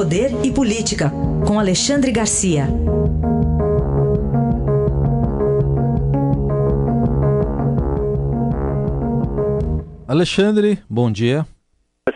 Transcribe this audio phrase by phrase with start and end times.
[0.00, 1.10] Poder e Política,
[1.46, 2.64] com Alexandre Garcia.
[10.08, 11.44] Alexandre, bom dia.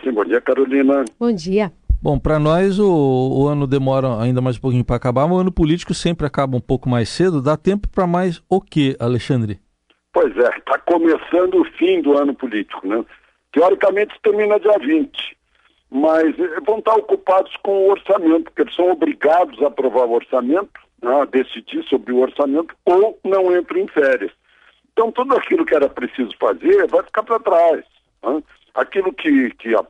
[0.03, 1.05] Sim, bom dia, Carolina.
[1.19, 1.71] Bom dia.
[2.01, 5.41] Bom, para nós o, o, ano demora ainda mais um pouquinho para acabar, mas o
[5.41, 7.39] ano político sempre acaba um pouco mais cedo.
[7.39, 9.59] Dá tempo para mais o que, Alexandre?
[10.11, 13.05] Pois é, está começando o fim do ano político, né?
[13.51, 15.37] Teoricamente termina dia 20,
[15.89, 20.13] mas eh, vão estar ocupados com o orçamento, porque eles são obrigados a aprovar o
[20.13, 24.31] orçamento, né, a decidir sobre o orçamento, ou não entram em férias.
[24.91, 27.85] Então tudo aquilo que era preciso fazer vai ficar para trás.
[28.23, 28.43] Né?
[28.73, 29.85] Aquilo que, que a,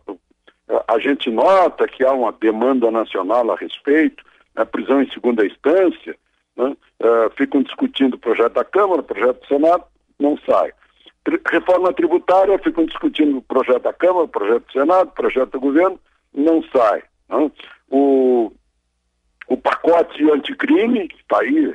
[0.87, 4.23] a, gente nota que há uma demanda nacional a respeito,
[4.55, 6.15] a né, prisão em segunda instância,
[6.55, 6.75] né?
[7.01, 9.83] uh, ficam discutindo o projeto da Câmara, o projeto do Senado,
[10.19, 10.71] não sai.
[11.47, 15.59] Reforma tributária, ficam discutindo o projeto da Câmara, o projeto do Senado, o projeto do
[15.59, 15.99] governo,
[16.33, 17.03] não sai.
[17.89, 18.51] O,
[19.47, 21.73] o pacote anticrime, está aí,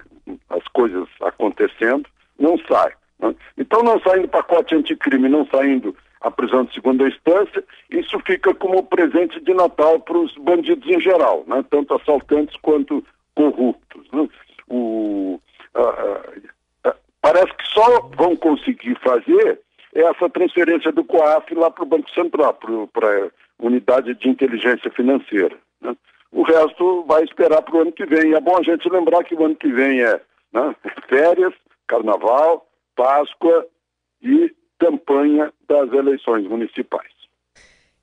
[0.51, 2.93] as coisas acontecendo, não sai.
[3.59, 8.85] Então, não saindo pacote anticrime, não saindo a prisão de segunda instância, isso fica como
[8.85, 11.65] presente de Natal para os bandidos em geral, né?
[11.71, 14.07] tanto assaltantes quanto corruptos.
[14.13, 14.29] Né?
[14.69, 15.41] O,
[17.21, 19.61] parece que só vão conseguir fazer
[19.95, 22.55] essa transferência do COAF lá para o Banco Central,
[22.93, 25.57] para a Unidade de Inteligência Financeira.
[25.81, 25.97] Né?
[26.33, 28.35] O resto vai esperar para o ano que vem.
[28.35, 30.21] É bom a gente lembrar que o ano que vem é
[30.53, 30.75] né?
[31.09, 31.53] férias,
[31.87, 33.67] carnaval, Páscoa
[34.23, 37.11] e campanha das eleições municipais.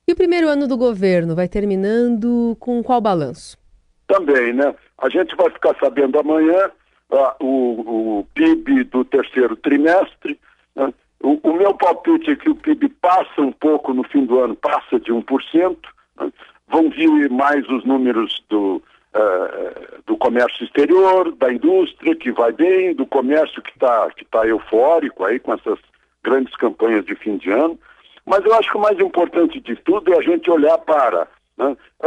[0.06, 3.58] E o primeiro ano do governo vai terminando com qual balanço?
[4.06, 4.74] Também, né?
[4.96, 6.70] A gente vai ficar sabendo amanhã
[7.10, 10.38] ah, o, o, PIB do terceiro trimestre.
[10.76, 10.92] Né?
[11.20, 14.54] O, o, meu palpite é que o PIB passa um pouco no fim do ano,
[14.56, 15.76] passa de 1%.
[16.20, 16.32] Né?
[16.68, 18.82] Vão vir mais os números do,
[19.14, 24.46] uh, do comércio exterior, da indústria, que vai bem, do comércio que está que tá
[24.46, 25.78] eufórico aí com essas
[26.22, 27.78] grandes campanhas de fim de ano.
[28.26, 31.26] Mas eu acho que o mais importante de tudo é a gente olhar para
[31.56, 32.06] né, o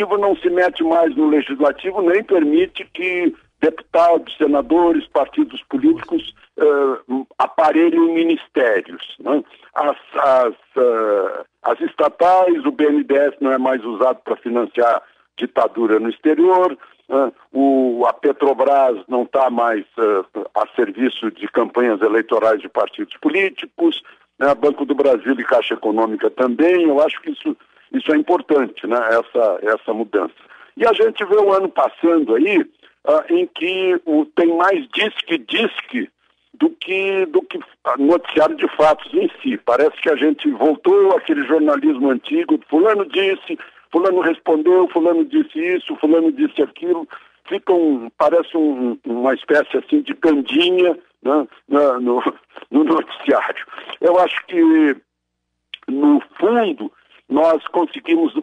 [0.00, 7.26] executivo não se mete mais no legislativo, nem permite que deputados, senadores, partidos políticos uh,
[7.38, 9.16] aparelhem ministérios.
[9.20, 9.44] Né?
[9.74, 15.02] As, as, uh, as estatais, o BNDES não é mais usado para financiar
[15.36, 16.76] ditadura no exterior,
[17.10, 19.84] uh, o, a Petrobras não está mais
[20.54, 24.02] a serviço de campanhas eleitorais de partidos políticos,
[24.38, 24.54] né?
[24.54, 26.88] Banco do Brasil e Caixa Econômica também.
[26.88, 27.54] Eu acho que isso
[27.92, 28.98] isso é importante, né?
[29.08, 30.34] Essa, essa mudança.
[30.76, 34.00] E a gente vê o ano passando aí uh, em que
[34.34, 36.08] tem mais disque-disque
[36.54, 37.58] do que, do que
[37.98, 39.56] noticiário de fatos em si.
[39.58, 43.58] Parece que a gente voltou àquele jornalismo antigo, fulano disse,
[43.90, 47.08] fulano respondeu, fulano disse isso, fulano disse aquilo.
[47.48, 52.22] Fica um, parece um, uma espécie assim de candinha né, no,
[52.70, 53.66] no noticiário.
[54.00, 54.96] Eu acho que,
[55.88, 56.92] no fundo,
[57.30, 58.34] nós conseguimos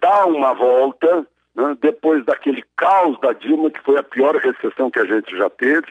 [0.00, 4.98] dar uma volta né, depois daquele caos da Dilma, que foi a pior recessão que
[4.98, 5.86] a gente já teve.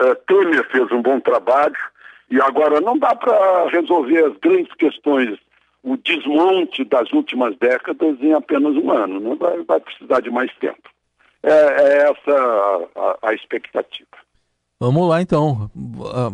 [0.00, 1.76] Uh, Temer fez um bom trabalho
[2.30, 5.38] e agora não dá para resolver as grandes questões,
[5.82, 9.18] o desmonte das últimas décadas em apenas um ano.
[9.18, 9.36] Né?
[9.38, 10.88] vai, vai precisar de mais tempo.
[11.42, 14.27] É, é essa a, a expectativa.
[14.80, 15.68] Vamos lá então.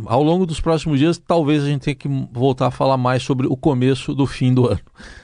[0.06, 3.46] Ao longo dos próximos dias, talvez a gente tenha que voltar a falar mais sobre
[3.46, 4.80] o começo do fim do ano.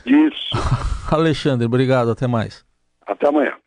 [0.06, 0.50] Isso.
[1.14, 2.10] Alexandre, obrigado.
[2.10, 2.64] Até mais.
[3.06, 3.59] Até amanhã.